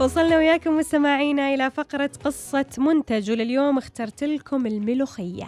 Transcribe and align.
وصلنا 0.00 0.36
وياكم 0.36 0.76
مستمعينا 0.76 1.54
إلى 1.54 1.70
فقرة 1.70 2.10
قصة 2.24 2.66
منتج 2.78 3.30
ولليوم 3.30 3.78
اخترت 3.78 4.24
لكم 4.24 4.66
الملوخية. 4.66 5.46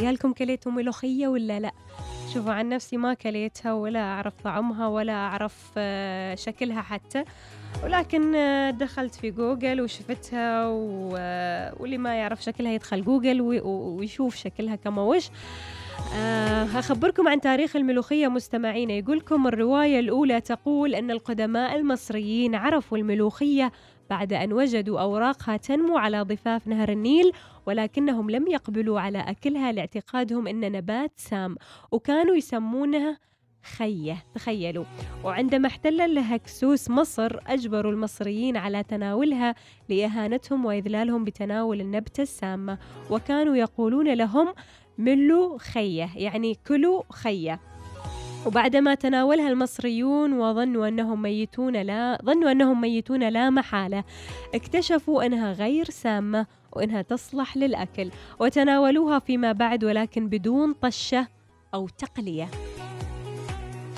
يالكم 0.00 0.32
كليتوا 0.32 0.72
ملوخية 0.72 1.28
ولا 1.28 1.60
لا؟ 1.60 1.72
شوفوا 2.34 2.52
عن 2.52 2.68
نفسي 2.68 2.96
ما 2.96 3.14
كليتها 3.14 3.72
ولا 3.72 4.00
أعرف 4.00 4.32
طعمها 4.44 4.86
ولا 4.86 5.12
أعرف 5.12 5.70
آه، 5.76 6.34
شكلها 6.34 6.82
حتى. 6.82 7.24
ولكن 7.84 8.34
آه، 8.34 8.70
دخلت 8.70 9.14
في 9.14 9.30
جوجل 9.30 9.80
وشفتها 9.80 10.66
و... 10.68 11.14
آه، 11.18 11.74
واللي 11.80 11.98
ما 11.98 12.14
يعرف 12.14 12.42
شكلها 12.42 12.72
يدخل 12.72 13.04
جوجل 13.04 13.40
ويشوف 13.40 14.36
شكلها 14.36 14.76
كما 14.76 15.02
وش. 15.02 15.30
آه 16.14 16.78
أخبركم 16.78 17.28
عن 17.28 17.40
تاريخ 17.40 17.76
الملوخية 17.76 18.28
مستمعين. 18.28 18.90
يقولكم 18.90 19.46
الرواية 19.46 20.00
الأولى 20.00 20.40
تقول 20.40 20.94
أن 20.94 21.10
القدماء 21.10 21.76
المصريين 21.76 22.54
عرفوا 22.54 22.98
الملوخية 22.98 23.72
بعد 24.10 24.32
أن 24.32 24.52
وجدوا 24.52 25.00
أوراقها 25.00 25.56
تنمو 25.56 25.98
على 25.98 26.20
ضفاف 26.22 26.66
نهر 26.68 26.88
النيل 26.88 27.32
ولكنهم 27.66 28.30
لم 28.30 28.48
يقبلوا 28.48 29.00
على 29.00 29.18
أكلها 29.18 29.72
لاعتقادهم 29.72 30.46
أن 30.46 30.72
نبات 30.72 31.12
سام 31.16 31.56
وكانوا 31.92 32.34
يسمونها 32.34 33.18
خية. 33.76 34.24
تخيلوا. 34.34 34.84
وعندما 35.24 35.68
احتل 35.68 36.00
الهكسوس 36.00 36.90
مصر 36.90 37.38
أجبروا 37.46 37.92
المصريين 37.92 38.56
على 38.56 38.82
تناولها 38.82 39.54
لإهانتهم 39.88 40.64
وإذلالهم 40.64 41.24
بتناول 41.24 41.80
النبتة 41.80 42.22
السامة. 42.22 42.78
وكانوا 43.10 43.56
يقولون 43.56 44.14
لهم 44.14 44.54
ملوا 44.98 45.58
خية 45.58 46.10
يعني 46.16 46.54
كلوا 46.66 47.02
خية. 47.12 47.60
وبعدما 48.46 48.94
تناولها 48.94 49.48
المصريون 49.48 50.32
وظنوا 50.32 50.88
أنهم 50.88 51.22
ميتون 51.22 51.76
لا 51.76 52.18
ظنوا 52.24 52.50
أنهم 52.52 52.80
ميتون 52.80 53.28
لا 53.28 53.50
محالة 53.50 54.04
اكتشفوا 54.54 55.26
أنها 55.26 55.52
غير 55.52 55.84
سامة 55.84 56.46
وأنها 56.72 57.02
تصلح 57.02 57.56
للأكل 57.56 58.10
وتناولوها 58.40 59.18
فيما 59.18 59.52
بعد 59.52 59.84
ولكن 59.84 60.28
بدون 60.28 60.72
طشة 60.72 61.26
أو 61.74 61.88
تقلية. 61.88 62.48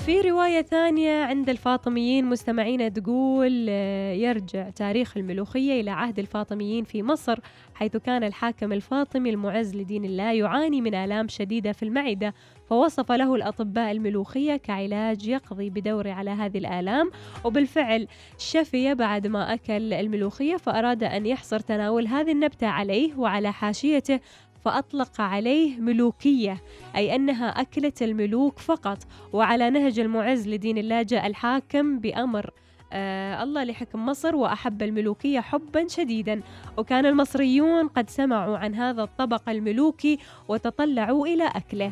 في 0.05 0.21
رواية 0.21 0.61
ثانية 0.61 1.23
عند 1.23 1.49
الفاطميين 1.49 2.25
مستمعين 2.25 2.93
تقول 2.93 3.65
آه، 3.69 4.13
يرجع 4.13 4.69
تاريخ 4.69 5.17
الملوخية 5.17 5.81
إلى 5.81 5.91
عهد 5.91 6.19
الفاطميين 6.19 6.83
في 6.83 7.03
مصر 7.03 7.39
حيث 7.75 7.97
كان 7.97 8.23
الحاكم 8.23 8.73
الفاطمي 8.73 9.29
المعز 9.29 9.75
لدين 9.75 10.05
الله 10.05 10.31
يعاني 10.31 10.81
من 10.81 10.95
آلام 10.95 11.27
شديدة 11.27 11.71
في 11.71 11.83
المعدة 11.83 12.33
فوصف 12.69 13.11
له 13.11 13.35
الأطباء 13.35 13.91
الملوخية 13.91 14.55
كعلاج 14.55 15.27
يقضي 15.27 15.69
بدوره 15.69 16.11
على 16.11 16.29
هذه 16.29 16.57
الآلام. 16.57 17.11
وبالفعل 17.43 18.07
شفي 18.37 18.95
بعد 18.95 19.27
ما 19.27 19.53
أكل 19.53 19.93
الملوخية 19.93 20.57
فأراد 20.57 21.03
أن 21.03 21.25
يحصر 21.25 21.59
تناول 21.59 22.07
هذه 22.07 22.31
النبتة 22.31 22.67
عليه 22.67 23.15
وعلى 23.15 23.53
حاشيته 23.53 24.19
فأطلق 24.65 25.21
عليه 25.21 25.79
ملوكية 25.79 26.61
أي 26.95 27.15
أنها 27.15 27.49
أكلة 27.49 27.93
الملوك 28.01 28.59
فقط. 28.59 28.97
وعلى 29.33 29.69
نهج 29.69 29.99
المعز 29.99 30.47
لدين 30.47 30.77
الله 30.77 31.01
جاء 31.01 31.27
الحاكم 31.27 31.99
بأمر. 31.99 32.49
آه 32.93 33.43
الله 33.43 33.63
لحكم 33.63 34.05
مصر 34.05 34.35
وأحب 34.35 34.83
الملوكية 34.83 35.39
حبا 35.39 35.87
شديدا. 35.87 36.41
وكان 36.77 37.05
المصريون 37.05 37.87
قد 37.87 38.09
سمعوا 38.09 38.57
عن 38.57 38.75
هذا 38.75 39.03
الطبق 39.03 39.49
الملوكي 39.49 40.19
وتطلعوا 40.47 41.27
إلى 41.27 41.47
أكله. 41.47 41.91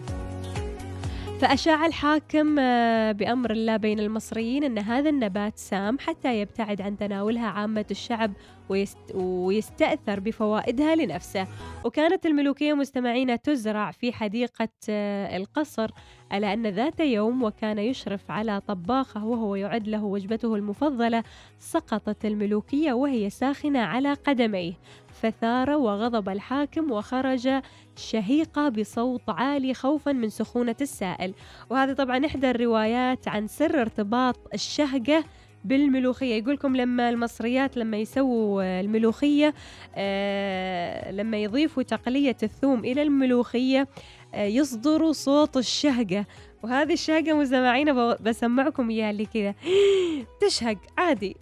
فأشاع 1.39 1.85
الحاكم 1.85 2.59
آه، 2.59 3.11
بأمر 3.11 3.51
الله 3.51 3.77
بين 3.77 3.99
المصريين 3.99 4.63
أن 4.63 4.79
هذا 4.79 5.09
النبات 5.09 5.57
سام 5.57 5.99
حتى 5.99 6.41
يبتعد 6.41 6.81
عن 6.81 6.97
تناولها 6.97 7.47
عامة 7.47 7.85
الشعب 7.91 8.31
ويست 8.69 8.97
ويستأثر 9.15 10.19
بفوائدها 10.19 10.95
لنفسه. 10.95 11.47
وكانت 11.85 12.25
الملوكية 12.25 12.73
مستمعين 12.73 13.41
تزرع 13.41 13.91
في 13.91 14.13
حديقة 14.13 14.69
آه، 14.89 15.37
القصر 15.37 15.91
على 16.31 16.53
أن 16.53 16.67
ذات 16.67 16.99
يوم 16.99 17.43
وكان 17.43 17.79
يشرف 17.79 18.31
على 18.31 18.61
طباخه 18.61 19.25
وهو 19.25 19.55
يعد 19.55 19.87
له 19.87 20.03
وجبته 20.03 20.55
المفضلة 20.55 21.23
سقطت 21.59 22.25
الملوكية 22.25 22.93
وهي 22.93 23.29
ساخنة 23.29 23.79
على 23.79 24.13
قدميه. 24.13 24.73
فثار 25.21 25.69
وغضب 25.69 26.29
الحاكم 26.29 26.91
وخرج 26.91 27.49
شهيقة 27.95 28.69
بصوت 28.69 29.21
عالي 29.29 29.73
خوفا 29.73 30.11
من 30.11 30.29
سخونة 30.29 30.75
السائل. 30.81 31.33
وهذه 31.69 31.93
طبعا 31.93 32.25
إحدى 32.25 32.49
الروايات 32.49 33.27
عن 33.27 33.47
سر 33.47 33.81
ارتباط 33.81 34.35
الشهقة 34.53 35.23
بالملوخية. 35.65 36.35
يقولكم 36.35 36.75
لما 36.75 37.09
المصريات 37.09 37.77
لما 37.77 37.97
يسووا 37.97 38.79
الملوخية 38.79 39.53
آه 39.95 41.11
لما 41.11 41.37
يضيفوا 41.37 41.83
تقلية 41.83 42.37
الثوم 42.43 42.79
إلى 42.79 43.01
الملوخية 43.01 43.87
آه 44.33 44.45
يصدروا 44.45 45.11
صوت 45.11 45.57
الشهقة. 45.57 46.25
وهذه 46.63 46.93
الشهقة 46.93 47.33
مستمعين 47.33 47.93
بسمعكم 48.21 48.89
إياها 48.89 49.09
اللي 49.11 49.25
كذا. 49.25 49.55
تشهق 50.41 50.77
عادي. 50.97 51.37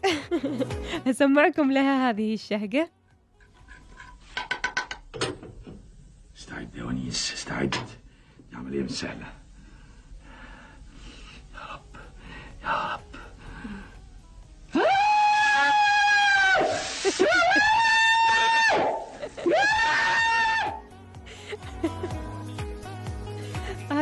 أسمعكم 1.09 1.71
لها 1.71 2.09
هذه 2.09 2.33
الشهقة. 2.33 2.89
استعد 6.57 6.75
يا 6.75 6.83
ونيس 6.83 7.33
استعد 7.33 7.69
دي 8.49 8.55
عملية 8.57 8.83
مش 8.83 8.91
سهلة 8.91 9.33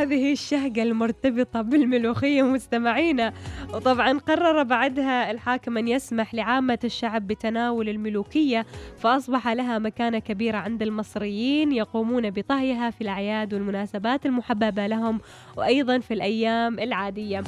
هذه 0.06 0.32
الشهقة 0.32 0.82
المرتبطة 0.82 1.62
بالملوخية 1.62 2.42
مستمعينا. 2.42 3.32
وطبعا 3.74 4.18
قرر 4.18 4.62
بعدها 4.62 5.30
الحاكم 5.30 5.78
أن 5.78 5.88
يسمح 5.88 6.34
لعامة 6.34 6.78
الشعب 6.84 7.26
بتناول 7.26 7.88
الملوكية 7.88 8.66
فأصبح 8.98 9.48
لها 9.48 9.78
مكانة 9.78 10.18
كبيرة 10.18 10.56
عند 10.56 10.82
المصريين 10.82 11.72
يقومون 11.72 12.30
بطهيها 12.30 12.90
في 12.90 13.00
الأعياد 13.00 13.54
والمناسبات 13.54 14.26
المحببة 14.26 14.86
لهم 14.86 15.20
وأيضا 15.56 15.98
في 15.98 16.14
الأيام 16.14 16.78
العادية. 16.78 17.42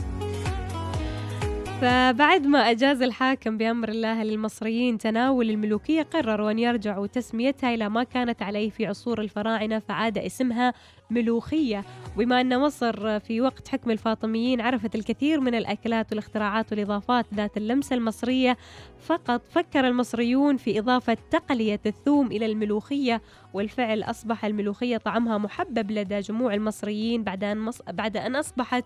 فبعد 1.80 2.46
ما 2.46 2.58
أجاز 2.70 3.02
الحاكم 3.02 3.58
بأمر 3.58 3.88
الله 3.88 4.22
للمصريين 4.22 4.98
تناول 4.98 5.50
الملوكية 5.50 6.02
قرروا 6.02 6.50
أن 6.50 6.58
يرجعوا 6.58 7.06
تسميتها 7.06 7.74
إلى 7.74 7.88
ما 7.88 8.02
كانت 8.04 8.42
عليه 8.42 8.70
في 8.70 8.86
عصور 8.86 9.20
الفراعنة 9.20 9.78
فعاد 9.78 10.18
اسمها 10.18 10.72
ملوخية. 11.10 11.84
بما 12.16 12.40
أن 12.40 12.60
مصر 12.60 13.20
في 13.20 13.40
وقت 13.40 13.68
حكم 13.68 13.90
الفاطميين 13.90 14.60
عرفت 14.60 14.94
الكثير 14.94 15.40
من 15.40 15.54
الأكلات 15.54 16.06
والاختراعات 16.10 16.72
والإضافات 16.72 17.26
ذات 17.34 17.56
اللمسة 17.56 17.96
المصرية 17.96 18.56
فقط 19.00 19.42
فكر 19.50 19.88
المصريون 19.88 20.56
في 20.56 20.78
إضافة 20.78 21.16
تقلية 21.30 21.80
الثوم 21.86 22.26
إلى 22.26 22.46
الملوخية. 22.46 23.22
والفعل 23.58 24.02
أصبح 24.02 24.44
الملوخية 24.44 24.96
طعمها 24.96 25.38
محبب 25.38 25.90
لدى 25.90 26.20
جموع 26.20 26.54
المصريين 26.54 27.24
بعد 27.24 27.44
أن, 27.44 27.58
مص... 27.58 27.82
بعد 27.82 28.16
أن 28.16 28.36
أصبحت 28.36 28.84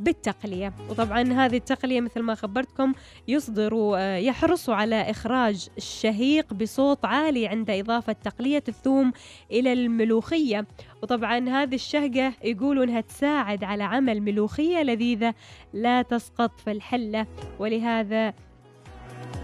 بالتقلية. 0.00 0.72
وطبعا 0.90 1.22
هذه 1.22 1.56
التقلية 1.56 2.00
مثل 2.00 2.20
ما 2.20 2.34
خبرتكم 2.34 2.92
يصدروا 3.28 3.98
آه، 3.98 4.16
يحرصوا 4.16 4.74
على 4.74 5.10
إخراج 5.10 5.68
الشهيق 5.76 6.54
بصوت 6.54 7.04
عالي 7.04 7.46
عند 7.46 7.70
إضافة 7.70 8.12
تقلية 8.12 8.62
الثوم 8.68 9.12
إلى 9.50 9.72
الملوخية. 9.72 10.66
وطبعا 11.02 11.48
هذه 11.48 11.74
الشهقة 11.74 12.32
يقولوا 12.44 12.84
إنها 12.84 13.00
تساعد 13.00 13.64
على 13.64 13.84
عمل 13.84 14.20
ملوخية 14.20 14.82
لذيذة 14.82 15.34
لا 15.72 16.02
تسقط 16.02 16.60
في 16.60 16.70
الحلة 16.70 17.26
ولهذا 17.58 18.34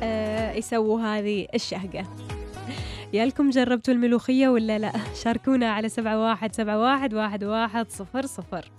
آه 0.03 0.53
يسووا 0.53 1.01
هذه 1.01 1.47
الشهقة. 1.55 2.28
يالكم 3.13 3.51
جربتوا 3.51 3.95
الملوخية 3.95 4.49
ولا 4.49 4.79
لا؟ 4.79 4.93
شاركونا 5.15 5.71
على 5.71 5.89
سبعة 5.89 6.23
واحد 6.23 6.55
سبعة 6.55 6.79
واحد 6.79 7.15
واحد 7.15 7.45
واحد 7.45 7.91
صفر 7.91 8.27
صفر. 8.27 8.71